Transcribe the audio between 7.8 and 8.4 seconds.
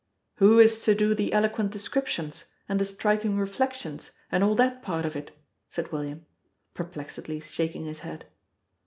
his head.